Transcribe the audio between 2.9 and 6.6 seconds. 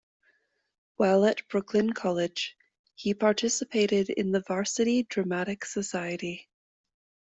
he participated in the Varsity Dramatic Society.